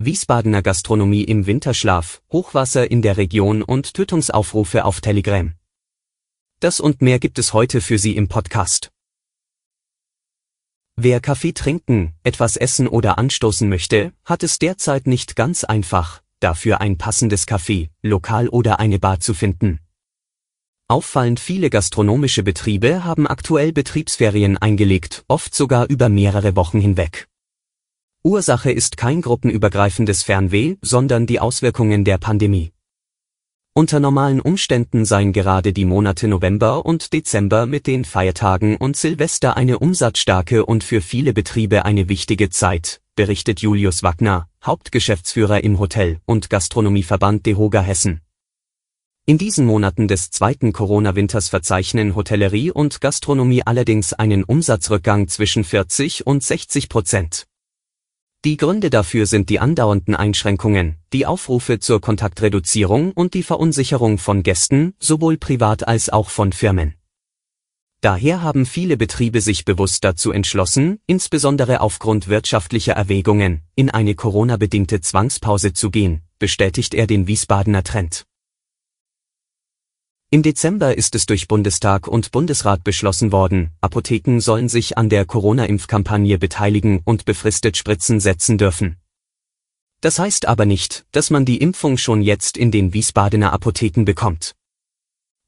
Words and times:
Wiesbadener 0.00 0.62
Gastronomie 0.62 1.24
im 1.24 1.46
Winterschlaf, 1.46 2.22
Hochwasser 2.30 2.88
in 2.88 3.02
der 3.02 3.16
Region 3.16 3.62
und 3.62 3.94
Tötungsaufrufe 3.94 4.84
auf 4.84 5.00
Telegram. 5.00 5.54
Das 6.60 6.78
und 6.78 7.02
mehr 7.02 7.18
gibt 7.18 7.36
es 7.40 7.52
heute 7.52 7.80
für 7.80 7.98
Sie 7.98 8.14
im 8.14 8.28
Podcast. 8.28 8.92
Wer 10.94 11.18
Kaffee 11.18 11.52
trinken, 11.52 12.14
etwas 12.22 12.56
essen 12.56 12.86
oder 12.86 13.18
anstoßen 13.18 13.68
möchte, 13.68 14.12
hat 14.24 14.44
es 14.44 14.60
derzeit 14.60 15.08
nicht 15.08 15.34
ganz 15.34 15.64
einfach, 15.64 16.22
dafür 16.38 16.80
ein 16.80 16.96
passendes 16.96 17.48
Café, 17.48 17.90
Lokal 18.00 18.48
oder 18.48 18.78
eine 18.78 19.00
Bar 19.00 19.18
zu 19.18 19.34
finden. 19.34 19.80
Auffallend 20.86 21.40
viele 21.40 21.70
gastronomische 21.70 22.44
Betriebe 22.44 23.02
haben 23.02 23.26
aktuell 23.26 23.72
Betriebsferien 23.72 24.58
eingelegt, 24.58 25.24
oft 25.26 25.56
sogar 25.56 25.88
über 25.88 26.08
mehrere 26.08 26.54
Wochen 26.54 26.80
hinweg. 26.80 27.27
Ursache 28.24 28.72
ist 28.72 28.96
kein 28.96 29.22
gruppenübergreifendes 29.22 30.24
Fernweh, 30.24 30.76
sondern 30.82 31.26
die 31.26 31.38
Auswirkungen 31.38 32.04
der 32.04 32.18
Pandemie. 32.18 32.72
Unter 33.74 34.00
normalen 34.00 34.40
Umständen 34.40 35.04
seien 35.04 35.32
gerade 35.32 35.72
die 35.72 35.84
Monate 35.84 36.26
November 36.26 36.84
und 36.84 37.12
Dezember 37.12 37.66
mit 37.66 37.86
den 37.86 38.04
Feiertagen 38.04 38.76
und 38.76 38.96
Silvester 38.96 39.56
eine 39.56 39.78
umsatzstarke 39.78 40.66
und 40.66 40.82
für 40.82 41.00
viele 41.00 41.32
Betriebe 41.32 41.84
eine 41.84 42.08
wichtige 42.08 42.50
Zeit, 42.50 43.00
berichtet 43.14 43.60
Julius 43.60 44.02
Wagner, 44.02 44.48
Hauptgeschäftsführer 44.64 45.62
im 45.62 45.78
Hotel- 45.78 46.18
und 46.26 46.50
Gastronomieverband 46.50 47.46
DEHOGA 47.46 47.82
Hessen. 47.82 48.20
In 49.26 49.38
diesen 49.38 49.64
Monaten 49.64 50.08
des 50.08 50.30
zweiten 50.32 50.72
Corona-Winters 50.72 51.48
verzeichnen 51.48 52.16
Hotellerie 52.16 52.72
und 52.72 53.00
Gastronomie 53.00 53.62
allerdings 53.64 54.12
einen 54.12 54.42
Umsatzrückgang 54.42 55.28
zwischen 55.28 55.62
40 55.62 56.26
und 56.26 56.42
60 56.42 56.88
Prozent. 56.88 57.46
Die 58.48 58.56
Gründe 58.56 58.88
dafür 58.88 59.26
sind 59.26 59.50
die 59.50 59.60
andauernden 59.60 60.16
Einschränkungen, 60.16 60.96
die 61.12 61.26
Aufrufe 61.26 61.80
zur 61.80 62.00
Kontaktreduzierung 62.00 63.12
und 63.12 63.34
die 63.34 63.42
Verunsicherung 63.42 64.16
von 64.16 64.42
Gästen, 64.42 64.94
sowohl 64.98 65.36
privat 65.36 65.86
als 65.86 66.08
auch 66.08 66.30
von 66.30 66.52
Firmen. 66.52 66.94
Daher 68.00 68.40
haben 68.40 68.64
viele 68.64 68.96
Betriebe 68.96 69.42
sich 69.42 69.66
bewusst 69.66 70.02
dazu 70.02 70.32
entschlossen, 70.32 70.98
insbesondere 71.06 71.82
aufgrund 71.82 72.28
wirtschaftlicher 72.28 72.94
Erwägungen, 72.94 73.64
in 73.74 73.90
eine 73.90 74.14
Corona-bedingte 74.14 75.02
Zwangspause 75.02 75.74
zu 75.74 75.90
gehen, 75.90 76.22
bestätigt 76.38 76.94
er 76.94 77.06
den 77.06 77.26
Wiesbadener 77.26 77.84
Trend. 77.84 78.27
Im 80.30 80.42
Dezember 80.42 80.94
ist 80.94 81.14
es 81.14 81.24
durch 81.24 81.48
Bundestag 81.48 82.06
und 82.06 82.32
Bundesrat 82.32 82.84
beschlossen 82.84 83.32
worden, 83.32 83.70
Apotheken 83.80 84.40
sollen 84.40 84.68
sich 84.68 84.98
an 84.98 85.08
der 85.08 85.24
Corona-Impfkampagne 85.24 86.36
beteiligen 86.36 87.00
und 87.02 87.24
befristet 87.24 87.78
Spritzen 87.78 88.20
setzen 88.20 88.58
dürfen. 88.58 88.98
Das 90.02 90.18
heißt 90.18 90.46
aber 90.46 90.66
nicht, 90.66 91.06
dass 91.12 91.30
man 91.30 91.46
die 91.46 91.56
Impfung 91.56 91.96
schon 91.96 92.20
jetzt 92.20 92.58
in 92.58 92.70
den 92.70 92.92
Wiesbadener 92.92 93.54
Apotheken 93.54 94.04
bekommt. 94.04 94.54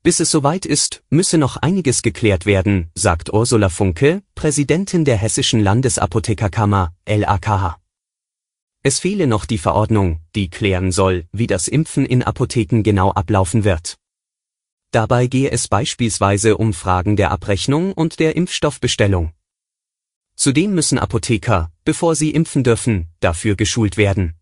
Bis 0.02 0.18
es 0.18 0.30
soweit 0.30 0.64
ist, 0.64 1.02
müsse 1.10 1.36
noch 1.36 1.58
einiges 1.58 2.00
geklärt 2.00 2.46
werden, 2.46 2.90
sagt 2.94 3.30
Ursula 3.30 3.68
Funke, 3.68 4.22
Präsidentin 4.34 5.04
der 5.04 5.18
Hessischen 5.18 5.60
Landesapothekerkammer, 5.60 6.94
LAKH. 7.06 7.76
Es 8.82 8.98
fehle 8.98 9.26
noch 9.26 9.44
die 9.44 9.58
Verordnung, 9.58 10.20
die 10.34 10.48
klären 10.48 10.90
soll, 10.90 11.26
wie 11.32 11.46
das 11.46 11.68
Impfen 11.68 12.06
in 12.06 12.22
Apotheken 12.22 12.82
genau 12.82 13.10
ablaufen 13.10 13.64
wird. 13.64 13.99
Dabei 14.92 15.28
gehe 15.28 15.50
es 15.50 15.68
beispielsweise 15.68 16.56
um 16.56 16.72
Fragen 16.72 17.16
der 17.16 17.30
Abrechnung 17.30 17.92
und 17.92 18.18
der 18.18 18.34
Impfstoffbestellung. 18.34 19.32
Zudem 20.34 20.74
müssen 20.74 20.98
Apotheker, 20.98 21.70
bevor 21.84 22.16
sie 22.16 22.30
impfen 22.30 22.64
dürfen, 22.64 23.08
dafür 23.20 23.54
geschult 23.54 23.96
werden. 23.96 24.34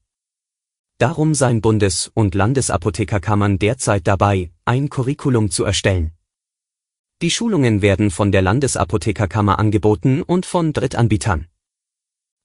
Darum 0.99 1.35
seien 1.35 1.61
Bundes- 1.61 2.11
und 2.15 2.35
Landesapothekerkammern 2.35 3.59
derzeit 3.59 4.07
dabei, 4.07 4.51
ein 4.65 4.89
Curriculum 4.89 5.51
zu 5.51 5.65
erstellen. 5.65 6.13
Die 7.21 7.31
Schulungen 7.31 7.83
werden 7.83 8.11
von 8.11 8.33
der 8.33 8.43
Landesapothekerkammer 8.43 9.59
angeboten 9.59 10.23
und 10.23 10.47
von 10.47 10.73
Drittanbietern. 10.73 11.49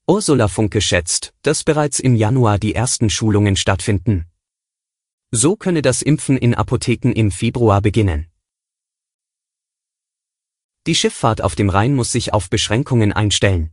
Ursula 0.07 0.49
Funke 0.49 0.81
schätzt, 0.81 1.33
dass 1.43 1.63
bereits 1.63 1.99
im 1.99 2.15
Januar 2.15 2.59
die 2.59 2.75
ersten 2.75 3.09
Schulungen 3.09 3.55
stattfinden. 3.55 4.25
So 5.35 5.55
könne 5.55 5.81
das 5.81 6.03
Impfen 6.03 6.37
in 6.37 6.53
Apotheken 6.53 7.11
im 7.11 7.31
Februar 7.31 7.81
beginnen. 7.81 8.27
Die 10.85 10.93
Schifffahrt 10.93 11.41
auf 11.41 11.55
dem 11.55 11.71
Rhein 11.71 11.95
muss 11.95 12.11
sich 12.11 12.33
auf 12.33 12.51
Beschränkungen 12.51 13.13
einstellen. 13.13 13.71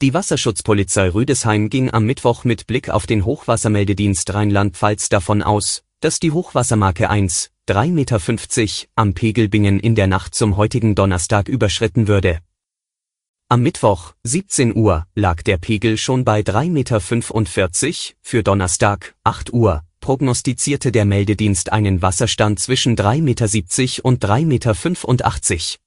Die 0.00 0.14
Wasserschutzpolizei 0.14 1.08
Rüdesheim 1.08 1.70
ging 1.70 1.90
am 1.90 2.04
Mittwoch 2.06 2.44
mit 2.44 2.68
Blick 2.68 2.88
auf 2.88 3.06
den 3.06 3.24
Hochwassermeldedienst 3.24 4.32
Rheinland-Pfalz 4.32 5.08
davon 5.08 5.42
aus, 5.42 5.82
dass 5.98 6.20
die 6.20 6.30
Hochwassermarke 6.30 7.10
1, 7.10 7.50
3,50 7.68 7.90
Meter 7.90 8.88
am 8.94 9.14
Pegelbingen 9.14 9.80
in 9.80 9.96
der 9.96 10.06
Nacht 10.06 10.36
zum 10.36 10.56
heutigen 10.56 10.94
Donnerstag 10.94 11.48
überschritten 11.48 12.06
würde. 12.06 12.38
Am 13.48 13.60
Mittwoch, 13.60 14.14
17 14.22 14.76
Uhr, 14.76 15.08
lag 15.16 15.42
der 15.42 15.58
Pegel 15.58 15.98
schon 15.98 16.24
bei 16.24 16.42
3,45 16.42 16.70
Meter, 16.70 17.00
für 18.20 18.42
Donnerstag, 18.44 19.16
8 19.24 19.52
Uhr, 19.52 19.82
prognostizierte 20.04 20.92
der 20.92 21.06
Meldedienst 21.06 21.72
einen 21.72 22.02
Wasserstand 22.02 22.60
zwischen 22.60 22.94
3,70 22.94 23.22
Meter 23.22 24.04
und 24.04 24.22
3,85 24.22 25.54
Meter. 25.54 25.78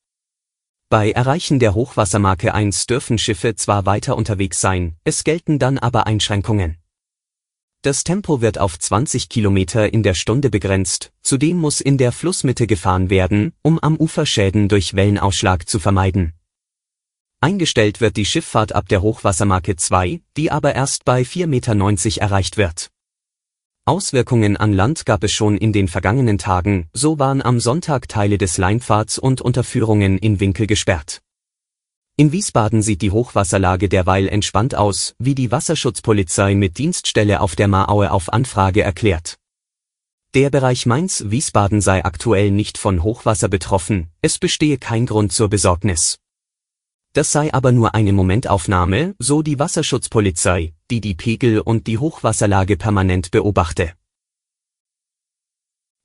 Bei 0.90 1.12
Erreichen 1.12 1.60
der 1.60 1.76
Hochwassermarke 1.76 2.52
1 2.52 2.88
dürfen 2.88 3.20
Schiffe 3.20 3.54
zwar 3.54 3.86
weiter 3.86 4.18
unterwegs 4.18 4.60
sein, 4.60 4.96
es 5.04 5.24
gelten 5.24 5.60
dann 5.60 5.78
aber 5.78 6.08
Einschränkungen. 6.08 6.78
Das 7.84 8.04
Tempo 8.04 8.42
wird 8.42 8.58
auf 8.58 8.80
20 8.80 9.30
Kilometer 9.30 9.94
in 9.94 10.02
der 10.02 10.16
Stunde 10.16 10.50
begrenzt, 10.50 11.12
zudem 11.22 11.60
muss 11.60 11.80
in 11.80 12.00
der 12.00 12.12
Flussmitte 12.12 12.66
gefahren 12.66 13.12
werden, 13.12 13.54
um 13.62 13.78
am 13.78 13.98
Ufer 13.98 14.26
Schäden 14.26 14.68
durch 14.68 14.96
Wellenausschlag 14.96 15.70
zu 15.70 15.78
vermeiden. 15.78 16.34
Eingestellt 17.40 18.02
wird 18.02 18.18
die 18.18 18.26
Schifffahrt 18.26 18.74
ab 18.74 18.90
der 18.90 19.04
Hochwassermarke 19.04 19.76
2, 19.76 20.22
die 20.38 20.50
aber 20.50 20.74
erst 20.74 21.06
bei 21.06 21.22
4,90 21.22 21.46
Meter 21.46 22.22
erreicht 22.24 22.58
wird. 22.58 22.90
Auswirkungen 23.88 24.58
an 24.58 24.74
Land 24.74 25.06
gab 25.06 25.24
es 25.24 25.32
schon 25.32 25.56
in 25.56 25.72
den 25.72 25.88
vergangenen 25.88 26.38
Tagen, 26.38 26.90
so 26.92 27.20
waren 27.20 27.42
am 27.42 27.62
Sonntag 27.62 28.10
Teile 28.10 28.38
des 28.38 28.58
Leinpfads 28.58 29.18
und 29.18 29.40
Unterführungen 29.40 30.18
in 30.18 30.42
Winkel 30.42 30.68
gesperrt. 30.68 31.22
In 32.18 32.34
Wiesbaden 32.34 32.82
sieht 32.82 33.02
die 33.02 33.12
Hochwasserlage 33.12 33.88
derweil 33.88 34.28
entspannt 34.28 34.76
aus, 34.76 35.16
wie 35.20 35.36
die 35.36 35.52
Wasserschutzpolizei 35.54 36.54
mit 36.54 36.78
Dienststelle 36.78 37.40
auf 37.40 37.56
der 37.56 37.70
Maaue 37.70 38.12
auf 38.12 38.34
Anfrage 38.34 38.82
erklärt. 38.82 39.38
Der 40.34 40.50
Bereich 40.50 40.86
Mainz-Wiesbaden 40.86 41.80
sei 41.80 42.04
aktuell 42.04 42.52
nicht 42.52 42.78
von 42.78 43.04
Hochwasser 43.04 43.48
betroffen, 43.48 44.10
es 44.22 44.38
bestehe 44.38 44.78
kein 44.78 45.06
Grund 45.06 45.32
zur 45.32 45.48
Besorgnis. 45.48 46.18
Das 47.14 47.32
sei 47.32 47.54
aber 47.54 47.72
nur 47.72 47.96
eine 47.96 48.14
Momentaufnahme, 48.14 49.16
so 49.20 49.42
die 49.42 49.60
Wasserschutzpolizei, 49.60 50.74
die 50.92 51.02
die 51.02 51.16
Pegel 51.16 51.60
und 51.60 51.88
die 51.88 51.98
Hochwasserlage 51.98 52.78
permanent 52.78 53.32
beobachte. 53.32 53.94